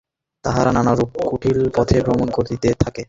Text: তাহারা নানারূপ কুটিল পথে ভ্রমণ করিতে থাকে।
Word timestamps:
তাহারা 0.45 0.71
নানারূপ 0.71 1.11
কুটিল 1.29 1.59
পথে 1.75 1.97
ভ্রমণ 2.05 2.27
করিতে 2.37 2.69
থাকে। 2.73 2.99